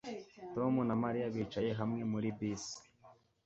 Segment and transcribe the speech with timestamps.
[0.53, 2.77] Tom na Mariya bicaye hamwe muri bisi